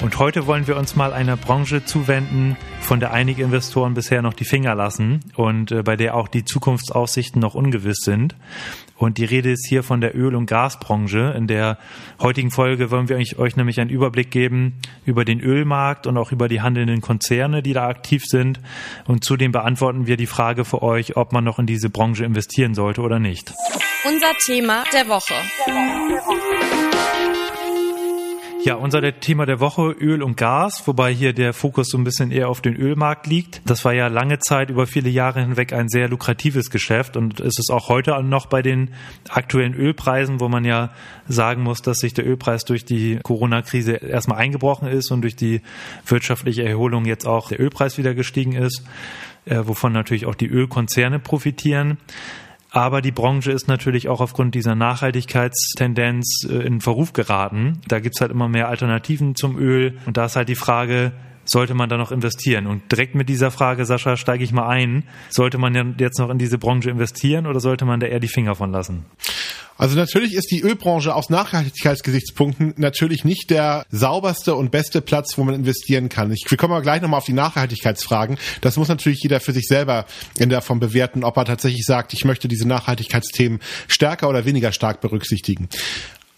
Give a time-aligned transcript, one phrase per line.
[0.00, 4.34] Und heute wollen wir uns mal einer Branche zuwenden, von der einige Investoren bisher noch
[4.34, 8.34] die Finger lassen und äh, bei der auch die Zukunftsaussichten noch ungewiss sind.
[8.96, 11.34] Und die Rede ist hier von der Öl- und Gasbranche.
[11.36, 11.78] In der
[12.20, 16.48] heutigen Folge wollen wir euch nämlich einen Überblick geben über den Ölmarkt und auch über
[16.48, 18.60] die handelnden Konzerne, die da aktiv sind.
[19.06, 22.74] Und zudem beantworten wir die Frage für euch, ob man noch in diese Branche investieren
[22.74, 23.52] sollte oder nicht.
[24.04, 25.34] Unser Thema der Woche.
[25.66, 26.83] Der Woche.
[28.64, 32.30] Ja, unser Thema der Woche Öl und Gas, wobei hier der Fokus so ein bisschen
[32.30, 33.60] eher auf den Ölmarkt liegt.
[33.66, 37.58] Das war ja lange Zeit über viele Jahre hinweg ein sehr lukratives Geschäft und ist
[37.58, 38.94] es auch heute noch bei den
[39.28, 40.94] aktuellen Ölpreisen, wo man ja
[41.28, 45.60] sagen muss, dass sich der Ölpreis durch die Corona-Krise erstmal eingebrochen ist und durch die
[46.06, 48.82] wirtschaftliche Erholung jetzt auch der Ölpreis wieder gestiegen ist,
[49.44, 51.98] äh, wovon natürlich auch die Ölkonzerne profitieren.
[52.74, 57.80] Aber die Branche ist natürlich auch aufgrund dieser Nachhaltigkeitstendenz äh, in Verruf geraten.
[57.86, 59.96] Da gibt's halt immer mehr Alternativen zum Öl.
[60.06, 61.12] Und da ist halt die Frage,
[61.44, 62.66] sollte man da noch investieren?
[62.66, 65.04] Und direkt mit dieser Frage, Sascha, steige ich mal ein.
[65.30, 68.56] Sollte man jetzt noch in diese Branche investieren oder sollte man da eher die Finger
[68.56, 69.04] von lassen?
[69.76, 75.44] Also natürlich ist die Ölbranche aus Nachhaltigkeitsgesichtspunkten natürlich nicht der sauberste und beste Platz, wo
[75.44, 76.30] man investieren kann.
[76.30, 78.38] Ich, wir kommen aber gleich nochmal auf die Nachhaltigkeitsfragen.
[78.60, 80.06] Das muss natürlich jeder für sich selber
[80.38, 85.00] in Form bewerten, ob er tatsächlich sagt, ich möchte diese Nachhaltigkeitsthemen stärker oder weniger stark
[85.00, 85.68] berücksichtigen.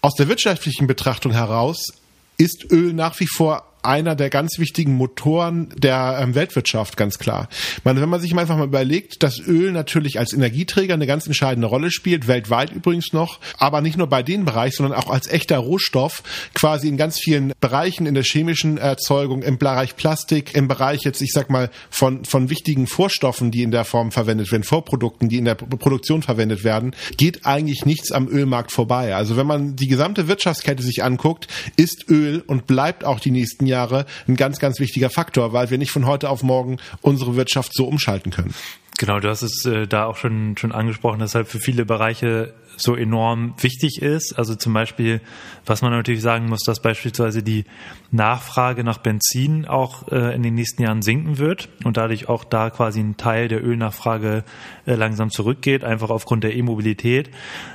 [0.01, 1.93] Aus der wirtschaftlichen Betrachtung heraus
[2.37, 7.47] ist Öl nach wie vor einer der ganz wichtigen Motoren der ähm, Weltwirtschaft, ganz klar.
[7.83, 11.67] meine, wenn man sich einfach mal überlegt, dass Öl natürlich als Energieträger eine ganz entscheidende
[11.67, 15.57] Rolle spielt, weltweit übrigens noch, aber nicht nur bei dem Bereich, sondern auch als echter
[15.57, 21.01] Rohstoff, quasi in ganz vielen Bereichen in der chemischen Erzeugung, im Bereich Plastik, im Bereich
[21.03, 25.29] jetzt, ich sag mal, von, von wichtigen Vorstoffen, die in der Form verwendet werden, Vorprodukten,
[25.29, 29.15] die in der Produktion verwendet werden, geht eigentlich nichts am Ölmarkt vorbei.
[29.15, 31.47] Also wenn man die gesamte Wirtschaftskette sich anguckt,
[31.77, 35.69] ist Öl und bleibt auch die nächsten Jahre Jahre ein ganz, ganz wichtiger Faktor, weil
[35.69, 38.53] wir nicht von heute auf morgen unsere Wirtschaft so umschalten können.
[38.99, 42.55] Genau, du hast es äh, da auch schon, schon angesprochen, dass halt für viele Bereiche
[42.77, 44.33] so enorm wichtig ist.
[44.37, 45.21] Also zum Beispiel,
[45.67, 47.65] was man natürlich sagen muss, dass beispielsweise die
[48.09, 52.71] Nachfrage nach Benzin auch äh, in den nächsten Jahren sinken wird und dadurch auch da
[52.71, 54.43] quasi ein Teil der Ölnachfrage
[54.87, 57.29] äh, langsam zurückgeht, einfach aufgrund der E-Mobilität.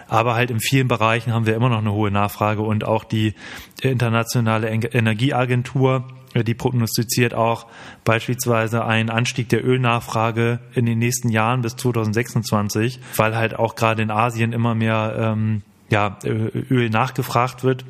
[0.08, 3.34] Aber halt in vielen Bereichen haben wir immer noch eine hohe Nachfrage und auch die
[3.80, 7.66] internationale Energieagentur die prognostiziert auch
[8.04, 14.02] beispielsweise einen Anstieg der Ölnachfrage in den nächsten Jahren bis 2026, weil halt auch gerade
[14.02, 17.84] in Asien immer mehr ähm, ja, Öl nachgefragt wird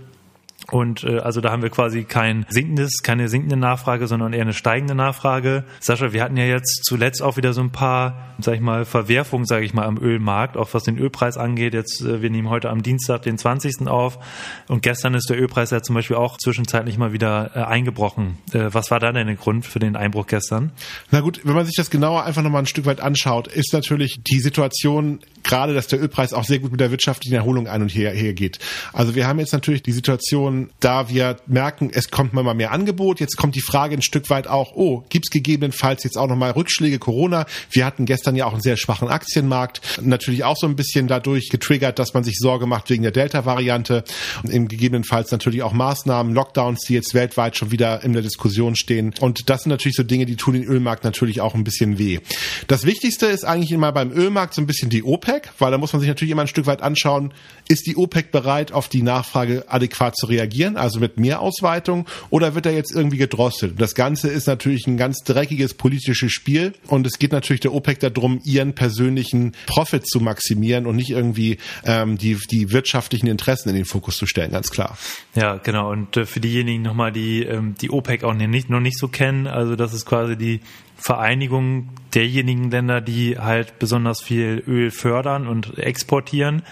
[0.72, 4.54] und äh, also da haben wir quasi kein sinkendes, keine sinkende Nachfrage, sondern eher eine
[4.54, 5.64] steigende Nachfrage.
[5.80, 9.44] Sascha, wir hatten ja jetzt zuletzt auch wieder so ein paar, sag ich mal, Verwerfungen,
[9.44, 11.74] sage ich mal, am Ölmarkt, auch was den Ölpreis angeht.
[11.74, 13.86] Jetzt, äh, wir nehmen heute am Dienstag den 20.
[13.86, 14.18] auf
[14.66, 18.38] und gestern ist der Ölpreis ja zum Beispiel auch zwischenzeitlich mal wieder äh, eingebrochen.
[18.54, 20.72] Äh, was war da denn der Grund für den Einbruch gestern?
[21.10, 24.22] Na gut, wenn man sich das genauer einfach nochmal ein Stück weit anschaut, ist natürlich
[24.22, 27.90] die Situation gerade, dass der Ölpreis auch sehr gut mit der wirtschaftlichen Erholung ein und
[27.90, 28.58] her, her geht.
[28.94, 33.20] Also wir haben jetzt natürlich die Situation, da wir merken, es kommt mal mehr Angebot.
[33.20, 36.52] Jetzt kommt die Frage ein Stück weit auch, oh, gibt es gegebenenfalls jetzt auch nochmal
[36.52, 37.46] Rückschläge Corona?
[37.70, 40.00] Wir hatten gestern ja auch einen sehr schwachen Aktienmarkt.
[40.02, 44.04] Natürlich auch so ein bisschen dadurch getriggert, dass man sich Sorge macht wegen der Delta-Variante.
[44.42, 49.14] Und gegebenenfalls natürlich auch Maßnahmen, Lockdowns, die jetzt weltweit schon wieder in der Diskussion stehen.
[49.20, 52.18] Und das sind natürlich so Dinge, die tun den Ölmarkt natürlich auch ein bisschen weh.
[52.66, 55.02] Das Wichtigste ist eigentlich immer beim Ölmarkt so ein bisschen die.
[55.12, 57.32] OPEC, weil da muss man sich natürlich immer ein Stück weit anschauen,
[57.68, 60.42] ist die OPEC bereit, auf die Nachfrage adäquat zu reagieren,
[60.76, 63.80] also mit mehr Ausweitung, oder wird er jetzt irgendwie gedrosselt?
[63.80, 68.00] Das Ganze ist natürlich ein ganz dreckiges politisches Spiel und es geht natürlich der OPEC
[68.00, 73.74] darum, ihren persönlichen Profit zu maximieren und nicht irgendwie ähm, die, die wirtschaftlichen Interessen in
[73.74, 74.96] den Fokus zu stellen, ganz klar.
[75.34, 75.90] Ja, genau.
[75.90, 79.46] Und äh, für diejenigen nochmal, die ähm, die OPEC auch nicht, noch nicht so kennen,
[79.46, 80.60] also das ist quasi die
[80.96, 86.62] Vereinigung derjenigen Länder, die halt besonders viel Öl fördern und exportieren.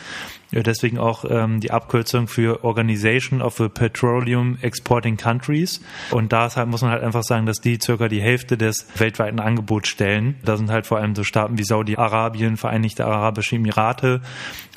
[0.52, 5.81] Deswegen auch ähm, die Abkürzung für Organization of the Petroleum Exporting Countries.
[6.11, 9.38] Und da halt, muss man halt einfach sagen, dass die circa die Hälfte des weltweiten
[9.38, 10.37] Angebots stellen.
[10.44, 14.20] Da sind halt vor allem so Staaten wie Saudi-Arabien, Vereinigte Arabische Emirate.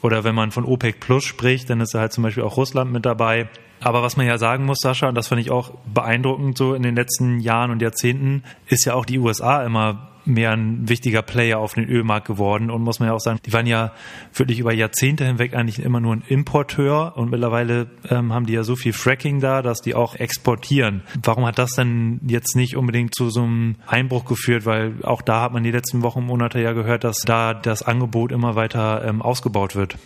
[0.01, 2.91] Oder wenn man von OPEC Plus spricht, dann ist da halt zum Beispiel auch Russland
[2.91, 3.47] mit dabei.
[3.79, 6.83] Aber was man ja sagen muss, Sascha, und das fand ich auch beeindruckend so in
[6.83, 11.59] den letzten Jahren und Jahrzehnten, ist ja auch die USA immer mehr ein wichtiger Player
[11.59, 13.93] auf den Ölmarkt geworden und muss man ja auch sagen, die waren ja
[14.33, 18.63] wirklich über Jahrzehnte hinweg eigentlich immer nur ein Importeur und mittlerweile ähm, haben die ja
[18.63, 21.03] so viel Fracking da, dass die auch exportieren.
[21.21, 24.65] Warum hat das denn jetzt nicht unbedingt zu so einem Einbruch geführt?
[24.65, 28.31] Weil auch da hat man die letzten Wochen Monate ja gehört, dass da das Angebot
[28.31, 29.97] immer weiter ähm, ausgebaut wird.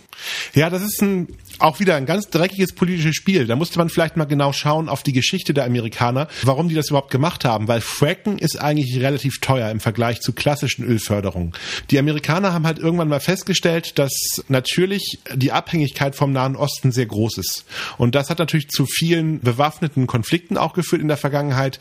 [0.54, 1.28] Ja, das ist ein,
[1.60, 3.46] auch wieder ein ganz dreckiges politisches Spiel.
[3.46, 6.90] Da musste man vielleicht mal genau schauen auf die Geschichte der Amerikaner, warum die das
[6.90, 7.68] überhaupt gemacht haben.
[7.68, 11.54] Weil Fracken ist eigentlich relativ teuer im Vergleich zu klassischen Ölförderungen.
[11.92, 14.12] Die Amerikaner haben halt irgendwann mal festgestellt, dass
[14.48, 17.66] natürlich die Abhängigkeit vom Nahen Osten sehr groß ist.
[17.98, 21.80] Und das hat natürlich zu vielen bewaffneten Konflikten auch geführt in der Vergangenheit.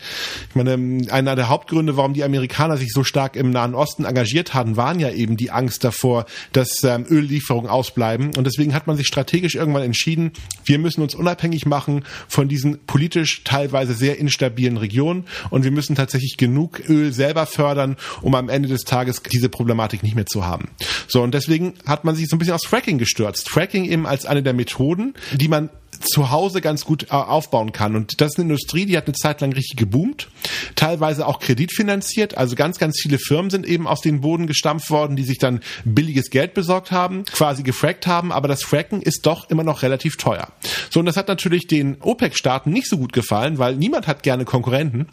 [0.49, 4.53] Ich meine, einer der Hauptgründe, warum die Amerikaner sich so stark im Nahen Osten engagiert
[4.53, 8.35] hatten, waren ja eben die Angst davor, dass ähm, Öllieferungen ausbleiben.
[8.35, 10.31] Und deswegen hat man sich strategisch irgendwann entschieden,
[10.65, 15.95] wir müssen uns unabhängig machen von diesen politisch teilweise sehr instabilen Regionen und wir müssen
[15.95, 20.45] tatsächlich genug Öl selber fördern, um am Ende des Tages diese Problematik nicht mehr zu
[20.45, 20.69] haben.
[21.07, 23.49] So, und deswegen hat man sich so ein bisschen aus Fracking gestürzt.
[23.49, 25.69] Fracking eben als eine der Methoden, die man
[25.99, 27.95] zu Hause ganz gut äh, aufbauen kann.
[27.95, 30.29] Und das ist eine Industrie, die hat eine Zeit lang richtig geboomt,
[30.75, 32.37] teilweise auch kreditfinanziert.
[32.37, 35.61] Also ganz, ganz viele Firmen sind eben aus dem Boden gestampft worden, die sich dann
[35.85, 38.31] billiges Geld besorgt haben, quasi gefrackt haben.
[38.31, 40.49] Aber das Fracken ist doch immer noch relativ teuer.
[40.89, 44.45] So, und das hat natürlich den OPEC-Staaten nicht so gut gefallen, weil niemand hat gerne
[44.45, 45.07] Konkurrenten.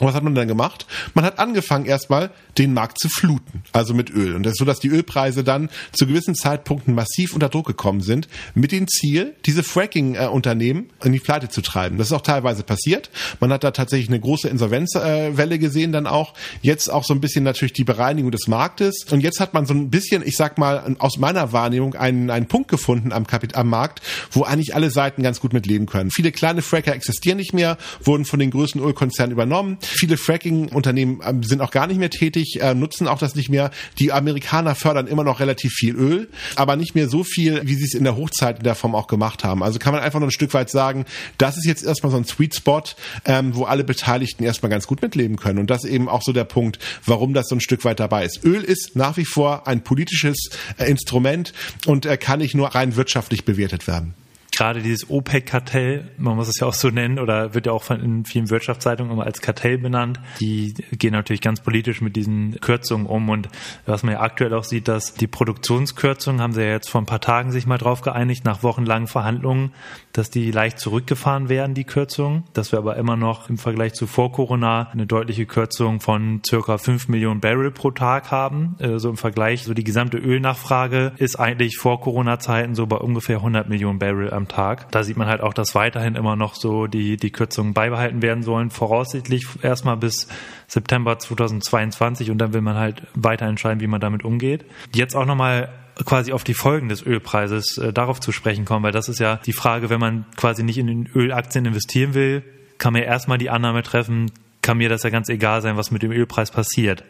[0.00, 0.86] Und was hat man dann gemacht?
[1.14, 4.34] Man hat angefangen erstmal den Markt zu fluten, also mit Öl.
[4.34, 8.00] Und das ist so, dass die Ölpreise dann zu gewissen Zeitpunkten massiv unter Druck gekommen
[8.00, 11.98] sind, mit dem Ziel, diese Fracking-Unternehmen in die Pleite zu treiben.
[11.98, 13.10] Das ist auch teilweise passiert.
[13.40, 16.34] Man hat da tatsächlich eine große Insolvenzwelle gesehen dann auch.
[16.62, 19.04] Jetzt auch so ein bisschen natürlich die Bereinigung des Marktes.
[19.10, 22.46] Und jetzt hat man so ein bisschen, ich sag mal, aus meiner Wahrnehmung einen, einen
[22.46, 24.00] Punkt gefunden am, Kapit am Markt,
[24.30, 26.10] wo eigentlich alle Seiten ganz gut mit leben können.
[26.10, 29.78] Viele kleine Fracker existieren nicht mehr, wurden von den größten Ölkonzernen übernommen.
[29.92, 33.70] Viele Fracking-Unternehmen ähm, sind auch gar nicht mehr tätig, äh, nutzen auch das nicht mehr.
[33.98, 37.84] Die Amerikaner fördern immer noch relativ viel Öl, aber nicht mehr so viel, wie sie
[37.84, 39.62] es in der Hochzeit in der Form auch gemacht haben.
[39.62, 41.04] Also kann man einfach nur ein Stück weit sagen,
[41.38, 42.82] das ist jetzt erstmal so ein Sweet Spot,
[43.24, 45.58] ähm, wo alle Beteiligten erstmal ganz gut mitleben können.
[45.58, 48.44] Und das eben auch so der Punkt, warum das so ein Stück weit dabei ist.
[48.44, 51.52] Öl ist nach wie vor ein politisches äh, Instrument
[51.86, 54.14] und äh, kann nicht nur rein wirtschaftlich bewertet werden
[54.60, 57.98] gerade dieses OPEC-Kartell, man muss es ja auch so nennen, oder wird ja auch von,
[57.98, 63.06] in vielen Wirtschaftszeitungen immer als Kartell benannt, die gehen natürlich ganz politisch mit diesen Kürzungen
[63.06, 63.30] um.
[63.30, 63.48] Und
[63.86, 67.06] was man ja aktuell auch sieht, dass die Produktionskürzungen haben sie ja jetzt vor ein
[67.06, 69.72] paar Tagen sich mal drauf geeinigt, nach wochenlangen Verhandlungen,
[70.12, 72.44] dass die leicht zurückgefahren werden, die Kürzungen.
[72.52, 76.78] Dass wir aber immer noch im Vergleich zu vor Corona eine deutliche Kürzung von circa
[76.78, 78.76] 5 Millionen Barrel pro Tag haben.
[78.78, 83.36] Äh, so im Vergleich, so die gesamte Ölnachfrage ist eigentlich vor Corona-Zeiten so bei ungefähr
[83.36, 84.90] 100 Millionen Barrel am Tag.
[84.90, 88.42] Da sieht man halt auch, dass weiterhin immer noch so die, die Kürzungen beibehalten werden
[88.42, 88.70] sollen.
[88.70, 90.28] Voraussichtlich erstmal bis
[90.66, 94.64] September 2022 und dann will man halt weiter entscheiden, wie man damit umgeht.
[94.94, 95.68] Jetzt auch nochmal
[96.04, 99.36] quasi auf die Folgen des Ölpreises äh, darauf zu sprechen kommen, weil das ist ja
[99.46, 102.42] die Frage, wenn man quasi nicht in den Ölaktien investieren will,
[102.78, 104.30] kann man ja erstmal die Annahme treffen,
[104.62, 107.04] kann mir das ja ganz egal sein, was mit dem Ölpreis passiert.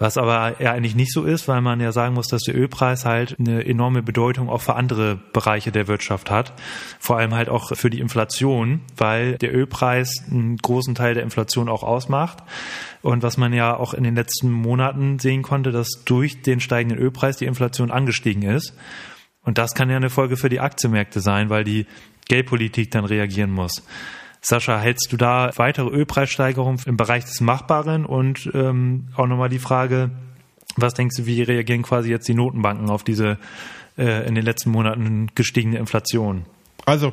[0.00, 3.04] Was aber ja eigentlich nicht so ist, weil man ja sagen muss, dass der Ölpreis
[3.04, 6.54] halt eine enorme Bedeutung auch für andere Bereiche der Wirtschaft hat.
[6.98, 11.68] Vor allem halt auch für die Inflation, weil der Ölpreis einen großen Teil der Inflation
[11.68, 12.38] auch ausmacht.
[13.02, 16.98] Und was man ja auch in den letzten Monaten sehen konnte, dass durch den steigenden
[16.98, 18.74] Ölpreis die Inflation angestiegen ist.
[19.42, 21.86] Und das kann ja eine Folge für die Aktienmärkte sein, weil die
[22.28, 23.82] Geldpolitik dann reagieren muss.
[24.42, 28.04] Sascha, hältst du da weitere Ölpreissteigerungen im Bereich des Machbaren?
[28.04, 30.10] Und ähm, auch nochmal die Frage,
[30.76, 33.38] was denkst du, wie reagieren quasi jetzt die Notenbanken auf diese
[33.98, 36.46] äh, in den letzten Monaten gestiegene Inflation?
[36.86, 37.12] Also,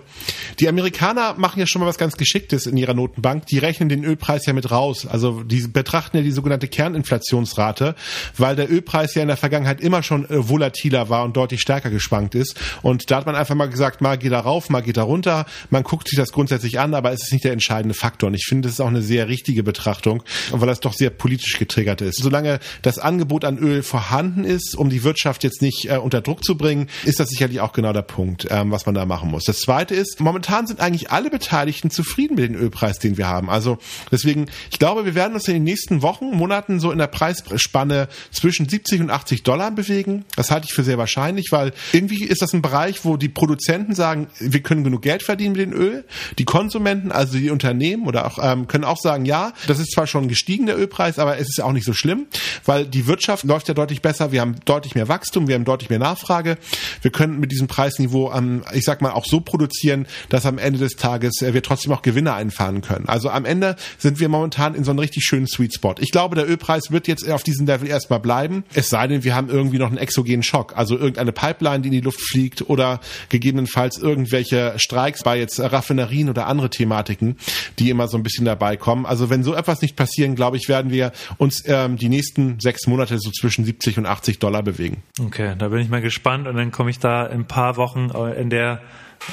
[0.59, 3.45] die Amerikaner machen ja schon mal was ganz Geschicktes in ihrer Notenbank.
[3.47, 5.05] Die rechnen den Ölpreis ja mit raus.
[5.05, 7.95] Also, die betrachten ja die sogenannte Kerninflationsrate,
[8.37, 11.89] weil der Ölpreis ja in der Vergangenheit immer schon äh, volatiler war und deutlich stärker
[11.89, 12.55] geschwankt ist.
[12.81, 15.45] Und da hat man einfach mal gesagt, mal geht er rauf, mal geht er runter.
[15.69, 18.27] Man guckt sich das grundsätzlich an, aber es ist nicht der entscheidende Faktor.
[18.27, 21.59] Und ich finde, das ist auch eine sehr richtige Betrachtung, weil das doch sehr politisch
[21.59, 22.21] getriggert ist.
[22.21, 26.43] Solange das Angebot an Öl vorhanden ist, um die Wirtschaft jetzt nicht äh, unter Druck
[26.43, 29.43] zu bringen, ist das sicherlich auch genau der Punkt, ähm, was man da machen muss.
[29.45, 33.27] Das das zweite ist, momentan sind eigentlich alle Beteiligten zufrieden mit dem Ölpreis, den wir
[33.27, 33.49] haben.
[33.49, 33.79] Also
[34.11, 38.07] deswegen, ich glaube, wir werden uns in den nächsten Wochen, Monaten so in der Preisspanne
[38.31, 40.25] zwischen 70 und 80 Dollar bewegen.
[40.35, 43.95] Das halte ich für sehr wahrscheinlich, weil irgendwie ist das ein Bereich, wo die Produzenten
[43.95, 46.05] sagen, wir können genug Geld verdienen mit dem Öl.
[46.37, 50.05] Die Konsumenten, also die Unternehmen oder auch, ähm, können auch sagen, ja, das ist zwar
[50.05, 52.27] schon gestiegen, der Ölpreis, aber es ist auch nicht so schlimm,
[52.65, 54.31] weil die Wirtschaft läuft ja deutlich besser.
[54.31, 56.57] Wir haben deutlich mehr Wachstum, wir haben deutlich mehr Nachfrage.
[57.01, 60.77] Wir können mit diesem Preisniveau, ähm, ich sag mal, auch so produzieren, dass am Ende
[60.79, 63.07] des Tages äh, wir trotzdem auch Gewinne einfahren können.
[63.07, 65.95] Also am Ende sind wir momentan in so einem richtig schönen Sweet Spot.
[65.99, 69.35] Ich glaube, der Ölpreis wird jetzt auf diesem Level erstmal bleiben, es sei denn, wir
[69.35, 72.99] haben irgendwie noch einen exogenen Schock, also irgendeine Pipeline, die in die Luft fliegt oder
[73.29, 77.37] gegebenenfalls irgendwelche Streiks bei jetzt Raffinerien oder andere Thematiken,
[77.79, 79.05] die immer so ein bisschen dabei kommen.
[79.05, 82.87] Also wenn so etwas nicht passieren, glaube ich, werden wir uns ähm, die nächsten sechs
[82.87, 85.01] Monate so zwischen 70 und 80 Dollar bewegen.
[85.19, 88.09] Okay, da bin ich mal gespannt und dann komme ich da in ein paar Wochen
[88.13, 88.81] äh, in der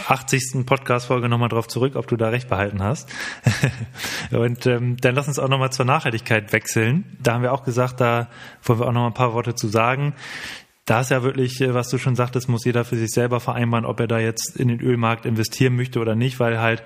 [0.08, 0.66] 80.
[0.66, 3.08] Podcast-Folge nochmal drauf zurück, ob du da recht behalten hast.
[4.30, 7.16] und ähm, dann lass uns auch nochmal zur Nachhaltigkeit wechseln.
[7.22, 8.28] Da haben wir auch gesagt, da
[8.62, 10.14] wollen wir auch noch ein paar Worte zu sagen.
[10.84, 13.86] Da ist ja wirklich, äh, was du schon sagtest, muss jeder für sich selber vereinbaren,
[13.86, 16.82] ob er da jetzt in den Ölmarkt investieren möchte oder nicht, weil halt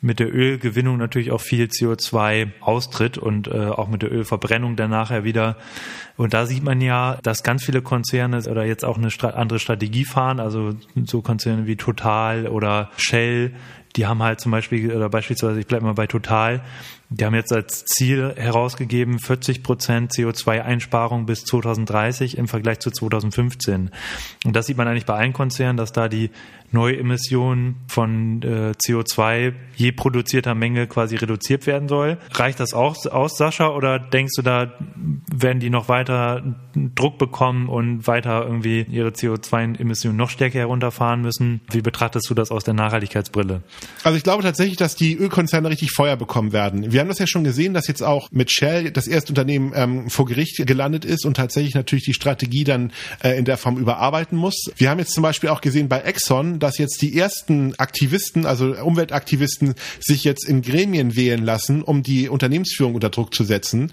[0.00, 4.90] mit der Ölgewinnung natürlich auch viel CO2 austritt und äh, auch mit der Ölverbrennung dann
[4.90, 5.56] nachher wieder.
[6.16, 10.04] Und da sieht man ja, dass ganz viele Konzerne oder jetzt auch eine andere Strategie
[10.04, 13.52] fahren, also so Konzerne wie Total oder Shell,
[13.96, 16.62] die haben halt zum Beispiel, oder beispielsweise, ich bleibe mal bei Total,
[17.10, 23.90] die haben jetzt als Ziel herausgegeben 40 Prozent CO2-Einsparung bis 2030 im Vergleich zu 2015.
[24.44, 26.30] Und das sieht man eigentlich bei allen Konzernen, dass da die
[26.72, 32.18] Neuemissionen von äh, CO2 je produzierter Menge quasi reduziert werden soll.
[32.32, 34.72] Reicht das auch aus, Sascha, oder denkst du, da
[35.32, 36.42] werden die noch weiter
[36.94, 41.60] Druck bekommen und weiter irgendwie ihre CO2-Emissionen noch stärker herunterfahren müssen?
[41.72, 43.62] Wie betrachtest du das aus der Nachhaltigkeitsbrille?
[44.04, 46.92] Also ich glaube tatsächlich, dass die Ölkonzerne richtig Feuer bekommen werden.
[46.92, 50.10] Wir haben das ja schon gesehen, dass jetzt auch mit Shell das erste Unternehmen ähm,
[50.10, 52.92] vor Gericht gelandet ist und tatsächlich natürlich die Strategie dann
[53.22, 54.70] äh, in der Form überarbeiten muss.
[54.76, 58.74] Wir haben jetzt zum Beispiel auch gesehen bei Exxon, dass jetzt die ersten Aktivisten, also
[58.76, 63.90] Umweltaktivisten, sich jetzt in Gremien wählen lassen, um die Unternehmensführung unter Druck zu setzen.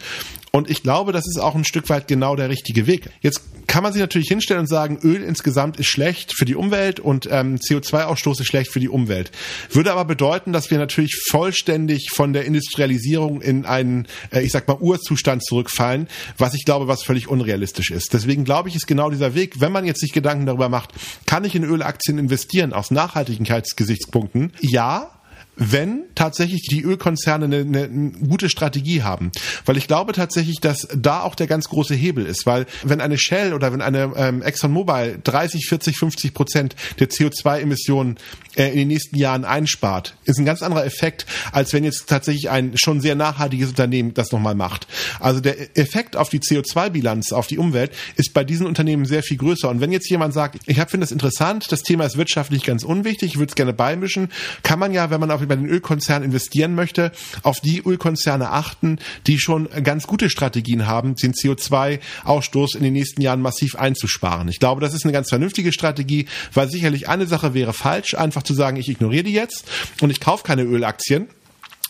[0.58, 3.12] Und ich glaube, das ist auch ein Stück weit genau der richtige Weg.
[3.22, 7.00] Jetzt kann man sich natürlich hinstellen und sagen, Öl insgesamt ist schlecht für die Umwelt
[7.00, 9.30] und ähm, CO2-Ausstoß ist schlecht für die Umwelt.
[9.70, 14.68] Würde aber bedeuten, dass wir natürlich vollständig von der Industrialisierung in einen, äh, ich sag
[14.68, 16.08] mal, Urzustand zurückfallen,
[16.40, 18.14] was ich glaube, was völlig unrealistisch ist.
[18.14, 20.90] Deswegen glaube ich, ist genau dieser Weg, wenn man jetzt sich Gedanken darüber macht,
[21.28, 24.54] kann ich in Ölaktien investieren aus Nachhaltigkeitsgesichtspunkten?
[24.62, 25.17] Ja,
[25.58, 29.32] wenn tatsächlich die Ölkonzerne eine, eine, gute Strategie haben.
[29.66, 32.46] Weil ich glaube tatsächlich, dass da auch der ganz große Hebel ist.
[32.46, 38.18] Weil wenn eine Shell oder wenn eine ähm, ExxonMobil 30, 40, 50 Prozent der CO2-Emissionen
[38.56, 42.50] äh, in den nächsten Jahren einspart, ist ein ganz anderer Effekt, als wenn jetzt tatsächlich
[42.50, 44.88] ein schon sehr nachhaltiges Unternehmen das nochmal macht.
[45.20, 49.38] Also der Effekt auf die CO2-Bilanz, auf die Umwelt, ist bei diesen Unternehmen sehr viel
[49.38, 49.70] größer.
[49.70, 53.32] Und wenn jetzt jemand sagt, ich finde das interessant, das Thema ist wirtschaftlich ganz unwichtig,
[53.32, 54.30] ich würde es gerne beimischen,
[54.64, 57.12] kann man ja, wenn man auf bei den Ölkonzernen investieren möchte,
[57.44, 63.22] auf die Ölkonzerne achten, die schon ganz gute Strategien haben, den CO2-Ausstoß in den nächsten
[63.22, 64.48] Jahren massiv einzusparen.
[64.50, 68.44] Ich glaube, das ist eine ganz vernünftige Strategie, weil sicherlich eine Sache wäre falsch, einfach
[68.44, 69.66] zu sagen, ich ignoriere die jetzt
[70.02, 71.28] und ich kaufe keine Ölaktien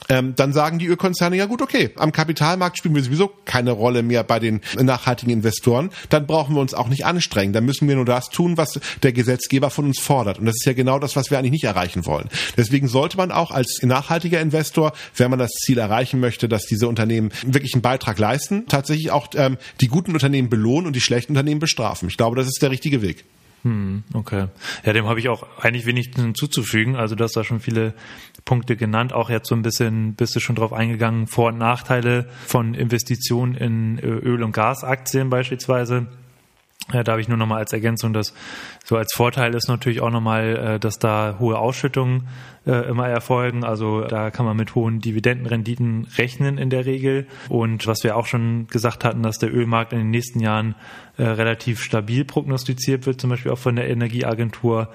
[0.10, 4.04] ähm, dann sagen die Ölkonzerne, ja gut, okay, am Kapitalmarkt spielen wir sowieso keine Rolle
[4.04, 7.96] mehr bei den nachhaltigen Investoren, dann brauchen wir uns auch nicht anstrengen, dann müssen wir
[7.96, 10.39] nur das tun, was der Gesetzgeber von uns fordert.
[10.39, 12.30] Und das ist ja genau das, was wir eigentlich nicht erreichen wollen.
[12.56, 16.88] Deswegen sollte man auch als nachhaltiger Investor, wenn man das Ziel erreichen möchte, dass diese
[16.88, 21.34] Unternehmen wirklich einen Beitrag leisten, tatsächlich auch ähm, die guten Unternehmen belohnen und die schlechten
[21.34, 22.08] Unternehmen bestrafen.
[22.10, 23.25] Ich glaube, das ist der richtige Weg.
[23.67, 24.47] Hm, okay.
[24.86, 26.95] Ja, dem habe ich auch eigentlich wenig hinzuzufügen.
[26.95, 27.93] Also du hast da schon viele
[28.45, 32.29] Punkte genannt, auch jetzt so ein bisschen bist du schon drauf eingegangen, Vor- und Nachteile
[32.45, 36.07] von Investitionen in Öl- und Gasaktien beispielsweise.
[36.89, 38.34] Da habe ich nur nochmal als Ergänzung, dass
[38.86, 42.29] so als Vorteil ist natürlich auch nochmal, äh, dass da hohe Ausschüttungen
[42.65, 43.65] äh, immer erfolgen.
[43.65, 47.27] Also da kann man mit hohen Dividendenrenditen rechnen in der Regel.
[47.50, 50.75] Und was wir auch schon gesagt hatten, dass der Ölmarkt in den nächsten Jahren
[51.17, 54.89] äh, relativ stabil prognostiziert wird, zum Beispiel auch von der Energieagentur.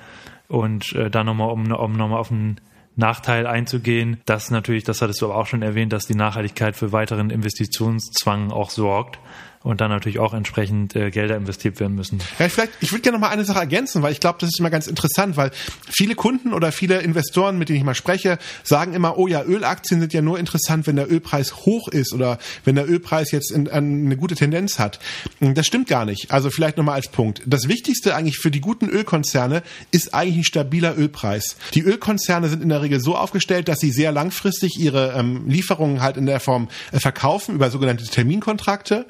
[0.49, 2.61] Und da nochmal, um, um nochmal auf einen
[2.95, 6.93] Nachteil einzugehen, dass natürlich, das hattest du aber auch schon erwähnt, dass die Nachhaltigkeit für
[6.93, 9.19] weiteren Investitionszwang auch sorgt
[9.63, 12.21] und dann natürlich auch entsprechend äh, Gelder investiert werden müssen.
[12.39, 14.59] Ja, vielleicht, ich würde gerne noch mal eine Sache ergänzen, weil ich glaube, das ist
[14.59, 15.51] immer ganz interessant, weil
[15.89, 20.01] viele Kunden oder viele Investoren, mit denen ich mal spreche, sagen immer, oh ja, Ölaktien
[20.01, 23.67] sind ja nur interessant, wenn der Ölpreis hoch ist oder wenn der Ölpreis jetzt in,
[23.67, 24.99] in, eine gute Tendenz hat.
[25.41, 26.31] Das stimmt gar nicht.
[26.31, 27.43] Also vielleicht noch mal als Punkt.
[27.47, 31.57] Das Wichtigste eigentlich für die guten Ölkonzerne ist eigentlich ein stabiler Ölpreis.
[31.75, 36.01] Die Ölkonzerne sind in der Regel so aufgestellt, dass sie sehr langfristig ihre ähm, Lieferungen
[36.01, 39.07] halt in der Form äh, verkaufen über sogenannte Terminkontrakte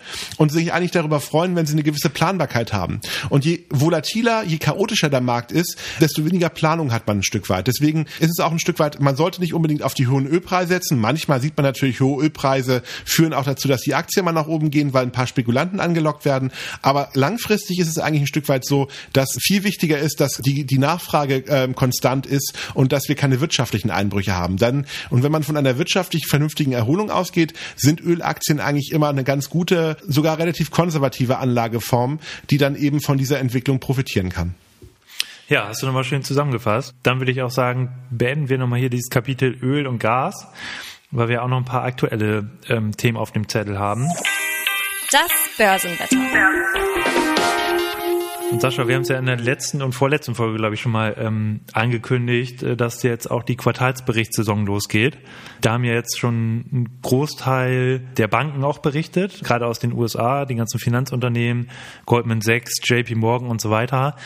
[0.50, 3.00] sich eigentlich darüber freuen, wenn sie eine gewisse Planbarkeit haben.
[3.28, 7.48] Und je volatiler, je chaotischer der Markt ist, desto weniger Planung hat man ein Stück
[7.48, 7.66] weit.
[7.66, 10.68] Deswegen ist es auch ein Stück weit, man sollte nicht unbedingt auf die hohen Ölpreise
[10.68, 10.98] setzen.
[10.98, 14.70] Manchmal sieht man natürlich, hohe Ölpreise führen auch dazu, dass die Aktien mal nach oben
[14.70, 16.50] gehen, weil ein paar Spekulanten angelockt werden.
[16.80, 20.64] Aber langfristig ist es eigentlich ein Stück weit so, dass viel wichtiger ist, dass die,
[20.64, 24.56] die Nachfrage äh, konstant ist und dass wir keine wirtschaftlichen Einbrüche haben.
[24.56, 29.24] Dann, und wenn man von einer wirtschaftlich vernünftigen Erholung ausgeht, sind Ölaktien eigentlich immer eine
[29.24, 32.18] ganz gute, sogar relativ konservative Anlageform,
[32.50, 34.54] die dann eben von dieser Entwicklung profitieren kann.
[35.48, 36.94] Ja, hast du nochmal schön zusammengefasst.
[37.02, 40.46] Dann würde ich auch sagen, beenden wir nochmal hier dieses Kapitel Öl und Gas,
[41.10, 44.08] weil wir auch noch ein paar aktuelle ähm, Themen auf dem Zettel haben.
[45.10, 47.21] Das Börsenwetter.
[48.52, 50.92] Und Sascha, wir haben es ja in der letzten und vorletzten Folge, glaube ich, schon
[50.92, 55.16] mal ähm, angekündigt, äh, dass jetzt auch die Quartalsberichtssaison losgeht.
[55.62, 60.44] Da haben ja jetzt schon ein Großteil der Banken auch berichtet, gerade aus den USA,
[60.44, 61.70] die ganzen Finanzunternehmen,
[62.04, 64.16] Goldman Sachs, JP Morgan und so weiter.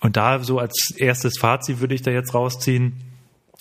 [0.00, 3.00] Und da so als erstes Fazit würde ich da jetzt rausziehen,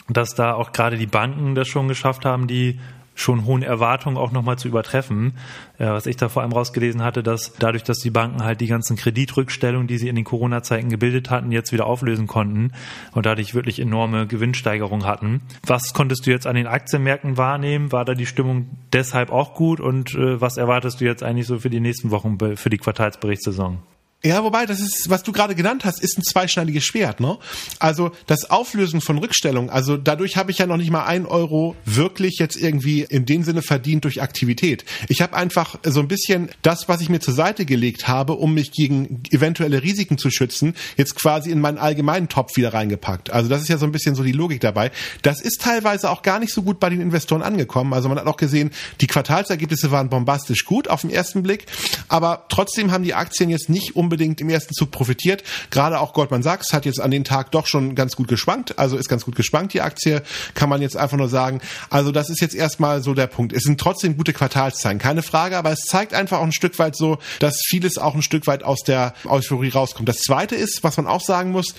[0.10, 2.78] dass da auch gerade die Banken das schon geschafft haben, die
[3.20, 5.34] schon hohen Erwartungen auch nochmal zu übertreffen.
[5.78, 8.68] Ja, was ich da vor allem rausgelesen hatte, dass dadurch, dass die Banken halt die
[8.68, 12.72] ganzen Kreditrückstellungen, die sie in den Corona-Zeiten gebildet hatten, jetzt wieder auflösen konnten
[13.14, 15.42] und dadurch wirklich enorme Gewinnsteigerungen hatten.
[15.66, 17.92] Was konntest du jetzt an den Aktienmärkten wahrnehmen?
[17.92, 21.60] War da die Stimmung deshalb auch gut und äh, was erwartest du jetzt eigentlich so
[21.60, 23.80] für die nächsten Wochen für die Quartalsberichtssaison?
[24.22, 27.38] Ja, wobei, das ist, was du gerade genannt hast, ist ein zweischneidiges Schwert, ne?
[27.80, 31.78] Also das Auflösen von Rückstellungen, also dadurch habe ich ja noch nicht mal ein Euro
[31.86, 34.84] wirklich jetzt irgendwie in dem Sinne verdient durch Aktivität.
[35.08, 38.54] Ich habe einfach so ein bisschen das, was ich mir zur Seite gelegt habe, um
[38.54, 43.30] mich gegen eventuelle Risiken zu schützen, jetzt quasi in meinen allgemeinen Topf wieder reingepackt.
[43.30, 44.92] Also das ist ja so ein bisschen so die Logik dabei.
[45.22, 47.94] Das ist teilweise auch gar nicht so gut bei den Investoren angekommen.
[47.94, 51.68] Also man hat auch gesehen, die Quartalsergebnisse waren bombastisch gut auf den ersten Blick,
[52.10, 55.44] aber trotzdem haben die Aktien jetzt nicht um unbedingt im ersten Zug profitiert.
[55.70, 58.98] Gerade auch Goldman Sachs hat jetzt an den Tag doch schon ganz gut geschwankt, also
[58.98, 60.24] ist ganz gut geschwankt die Aktie,
[60.56, 61.62] kann man jetzt einfach nur sagen.
[61.92, 63.54] Also das ist jetzt erstmal so der Punkt.
[63.54, 66.96] Es sind trotzdem gute Quartalszahlen, keine Frage, aber es zeigt einfach auch ein Stück weit
[66.96, 70.10] so, dass vieles auch ein Stück weit aus der Euphorie rauskommt.
[70.10, 71.76] Das zweite ist, was man auch sagen muss,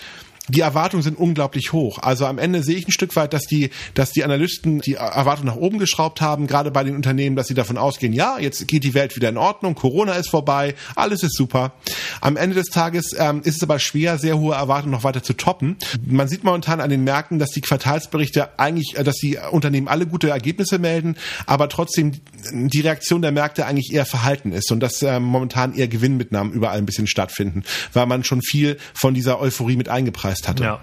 [0.50, 1.98] die Erwartungen sind unglaublich hoch.
[1.98, 5.48] Also am Ende sehe ich ein Stück weit, dass die, dass die Analysten die Erwartungen
[5.48, 8.84] nach oben geschraubt haben, gerade bei den Unternehmen, dass sie davon ausgehen, ja, jetzt geht
[8.84, 11.72] die Welt wieder in Ordnung, Corona ist vorbei, alles ist super.
[12.20, 15.34] Am Ende des Tages ähm, ist es aber schwer, sehr hohe Erwartungen noch weiter zu
[15.34, 15.76] toppen.
[16.04, 20.06] Man sieht momentan an den Märkten, dass die Quartalsberichte eigentlich, äh, dass die Unternehmen alle
[20.06, 21.16] gute Ergebnisse melden,
[21.46, 22.12] aber trotzdem
[22.52, 26.78] die Reaktion der Märkte eigentlich eher verhalten ist und dass ähm, momentan eher Gewinnmitnahmen überall
[26.78, 30.64] ein bisschen stattfinden, weil man schon viel von dieser Euphorie mit eingepreist Angst hatte.
[30.64, 30.80] Ja.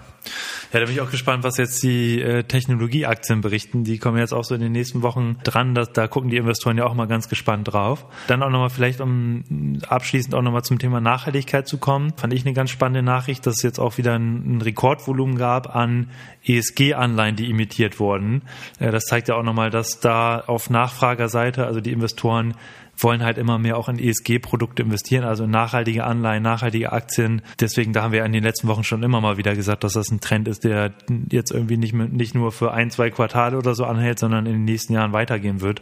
[0.73, 3.85] Ja, da bin ich auch gespannt, was jetzt die äh, Technologieaktien berichten.
[3.85, 5.73] Die kommen jetzt auch so in den nächsten Wochen dran.
[5.73, 8.05] Das, da gucken die Investoren ja auch mal ganz gespannt drauf.
[8.27, 12.45] Dann auch nochmal vielleicht, um abschließend auch nochmal zum Thema Nachhaltigkeit zu kommen, fand ich
[12.45, 16.09] eine ganz spannende Nachricht, dass es jetzt auch wieder ein, ein Rekordvolumen gab an
[16.45, 18.41] ESG-Anleihen, die imitiert wurden.
[18.79, 22.55] Äh, das zeigt ja auch nochmal, dass da auf Nachfragerseite, also die Investoren
[22.97, 27.41] wollen halt immer mehr auch in ESG-Produkte investieren, also in nachhaltige Anleihen, nachhaltige Aktien.
[27.59, 30.09] Deswegen, da haben wir in den letzten Wochen schon immer mal wieder gesagt, dass das
[30.09, 30.93] ein Trend ist, der
[31.31, 34.65] jetzt irgendwie nicht, nicht nur für ein, zwei Quartale oder so anhält, sondern in den
[34.65, 35.81] nächsten Jahren weitergehen wird.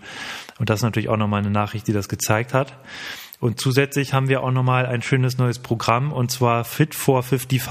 [0.59, 2.77] Und das ist natürlich auch nochmal eine Nachricht, die das gezeigt hat.
[3.39, 7.61] Und zusätzlich haben wir auch nochmal ein schönes neues Programm und zwar Fit for 55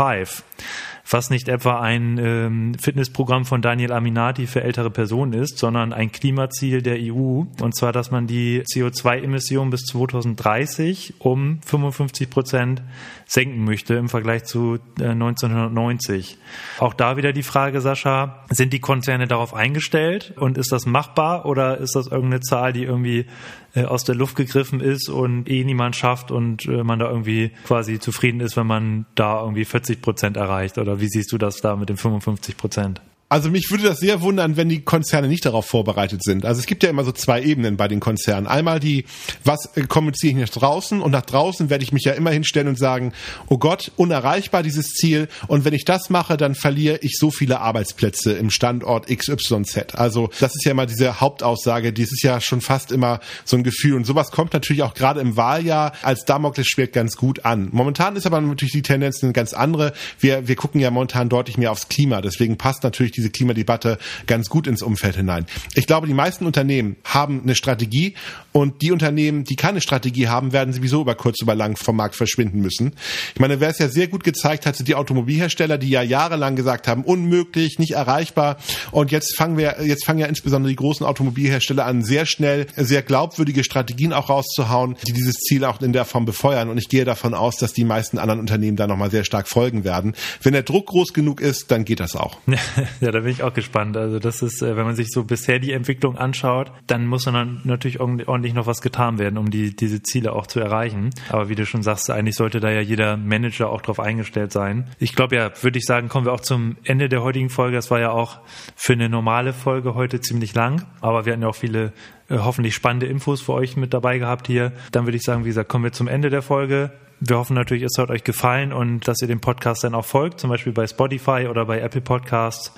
[1.09, 6.11] was nicht etwa ein ähm, Fitnessprogramm von Daniel Aminati für ältere Personen ist, sondern ein
[6.11, 7.45] Klimaziel der EU.
[7.61, 12.83] Und zwar, dass man die CO2-Emissionen bis 2030 um 55 Prozent
[13.27, 16.39] senken möchte im Vergleich zu äh, 1990.
[16.79, 21.47] Auch da wieder die Frage, Sascha, sind die Konzerne darauf eingestellt und ist das machbar
[21.47, 23.27] oder ist das irgendeine Zahl, die irgendwie
[23.75, 27.51] äh, aus der Luft gegriffen ist und eh niemand schafft und äh, man da irgendwie
[27.67, 30.79] quasi zufrieden ist, wenn man da irgendwie 40 Prozent erreicht?
[30.79, 33.01] Oder wie siehst du das da mit den 55 Prozent?
[33.31, 36.45] Also mich würde das sehr wundern, wenn die Konzerne nicht darauf vorbereitet sind.
[36.45, 38.47] Also es gibt ja immer so zwei Ebenen bei den Konzernen.
[38.47, 39.07] Einmal die,
[39.45, 42.69] was äh, kommuniziere ich nach draußen und nach draußen werde ich mich ja immer hinstellen
[42.69, 43.13] und sagen,
[43.49, 47.61] oh Gott, unerreichbar dieses Ziel und wenn ich das mache, dann verliere ich so viele
[47.61, 49.95] Arbeitsplätze im Standort XYZ.
[49.95, 53.65] Also das ist ja immer diese Hauptaussage, die ist ja schon fast immer so ein
[53.65, 57.69] Gefühl und sowas kommt natürlich auch gerade im Wahljahr als Damoklesschwert ganz gut an.
[57.73, 59.95] Momentan ist aber natürlich die Tendenz eine ganz andere.
[60.21, 64.49] Wir, wir gucken ja momentan deutlich mehr aufs Klima, deswegen passt natürlich diese Klimadebatte ganz
[64.49, 65.47] gut ins Umfeld hinein.
[65.75, 68.15] Ich glaube, die meisten Unternehmen haben eine Strategie
[68.53, 72.15] und die Unternehmen, die keine Strategie haben, werden sowieso über kurz über lang vom Markt
[72.15, 72.93] verschwinden müssen.
[73.35, 76.55] Ich meine, wer es ja sehr gut gezeigt hat, sind die Automobilhersteller, die ja jahrelang
[76.55, 78.59] gesagt haben, unmöglich, nicht erreichbar.
[78.93, 83.03] Und jetzt fangen wir, jetzt fangen ja insbesondere die großen Automobilhersteller an, sehr schnell, sehr
[83.03, 86.69] glaubwürdige Strategien auch rauszuhauen, die dieses Ziel auch in der Form befeuern.
[86.69, 89.85] Und ich gehe davon aus, dass die meisten anderen Unternehmen da nochmal sehr stark folgen
[89.85, 90.15] werden.
[90.43, 92.39] Wenn der Druck groß genug ist, dann geht das auch.
[93.05, 93.99] Ja, da bin ich auch gespannt.
[93.99, 97.61] Also das ist, äh, wenn man sich so bisher die Entwicklung anschaut, dann muss dann
[97.65, 101.11] natürlich ordentlich noch was getan werden, um die, diese Ziele auch zu erreichen.
[101.29, 104.89] Aber wie du schon sagst, eigentlich sollte da ja jeder Manager auch drauf eingestellt sein.
[104.99, 107.77] Ich glaube ja, würde ich sagen, kommen wir auch zum Ende der heutigen Folge.
[107.77, 108.39] Das war ja auch
[108.75, 111.93] für eine normale Folge heute ziemlich lang, aber wir hatten ja auch viele
[112.31, 114.73] äh, hoffentlich spannende Infos für euch mit dabei gehabt hier.
[114.93, 116.91] Dann würde ich sagen, wie gesagt, kommen wir zum Ende der Folge.
[117.21, 120.41] Wir hoffen natürlich, es hat euch gefallen und dass ihr dem Podcast dann auch folgt,
[120.41, 122.73] zum Beispiel bei Spotify oder bei Apple Podcasts.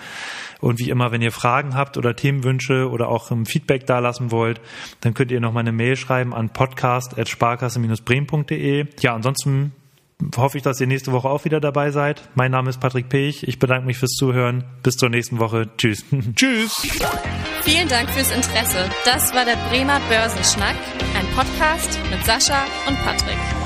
[0.60, 4.60] Und wie immer, wenn ihr Fragen habt oder Themenwünsche oder auch ein Feedback dalassen wollt,
[5.00, 8.86] dann könnt ihr nochmal eine Mail schreiben an podcast.sparkasse-bremen.de.
[9.00, 9.72] Ja, ansonsten
[10.36, 12.22] hoffe ich, dass ihr nächste Woche auch wieder dabei seid.
[12.34, 13.42] Mein Name ist Patrick Pech.
[13.42, 14.64] Ich bedanke mich fürs Zuhören.
[14.82, 15.68] Bis zur nächsten Woche.
[15.76, 16.04] Tschüss.
[16.34, 16.88] Tschüss.
[17.62, 18.88] Vielen Dank fürs Interesse.
[19.04, 20.76] Das war der Bremer Börsenschnack,
[21.16, 23.65] ein Podcast mit Sascha und Patrick.